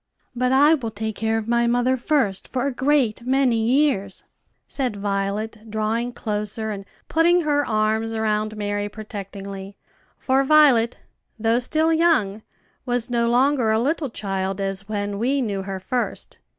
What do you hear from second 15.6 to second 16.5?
her first.